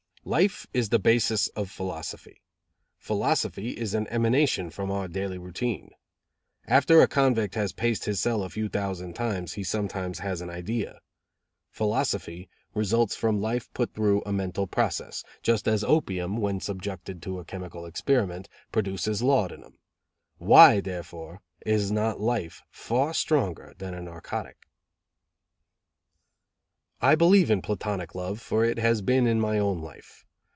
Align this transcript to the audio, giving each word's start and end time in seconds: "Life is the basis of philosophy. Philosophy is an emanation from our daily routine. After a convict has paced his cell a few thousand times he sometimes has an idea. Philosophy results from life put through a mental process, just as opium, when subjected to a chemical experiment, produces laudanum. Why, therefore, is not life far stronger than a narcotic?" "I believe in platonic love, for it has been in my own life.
"Life 0.23 0.67
is 0.71 0.89
the 0.89 0.99
basis 0.99 1.47
of 1.57 1.71
philosophy. 1.71 2.43
Philosophy 2.99 3.71
is 3.71 3.95
an 3.95 4.05
emanation 4.11 4.69
from 4.69 4.91
our 4.91 5.07
daily 5.07 5.39
routine. 5.39 5.89
After 6.67 7.01
a 7.01 7.07
convict 7.07 7.55
has 7.55 7.73
paced 7.73 8.05
his 8.05 8.19
cell 8.19 8.43
a 8.43 8.49
few 8.51 8.69
thousand 8.69 9.13
times 9.13 9.53
he 9.53 9.63
sometimes 9.63 10.19
has 10.19 10.39
an 10.41 10.49
idea. 10.51 10.99
Philosophy 11.71 12.49
results 12.75 13.15
from 13.15 13.41
life 13.41 13.73
put 13.73 13.95
through 13.95 14.21
a 14.21 14.31
mental 14.31 14.67
process, 14.67 15.23
just 15.41 15.67
as 15.67 15.83
opium, 15.83 16.37
when 16.37 16.59
subjected 16.59 17.23
to 17.23 17.39
a 17.39 17.43
chemical 17.43 17.87
experiment, 17.87 18.47
produces 18.71 19.23
laudanum. 19.23 19.79
Why, 20.37 20.81
therefore, 20.81 21.41
is 21.65 21.91
not 21.91 22.19
life 22.21 22.61
far 22.69 23.15
stronger 23.15 23.73
than 23.79 23.95
a 23.95 24.01
narcotic?" 24.03 24.67
"I 27.03 27.15
believe 27.15 27.49
in 27.49 27.63
platonic 27.63 28.13
love, 28.13 28.39
for 28.39 28.63
it 28.63 28.77
has 28.77 29.01
been 29.01 29.25
in 29.25 29.39
my 29.39 29.57
own 29.57 29.79
life. 29.81 30.23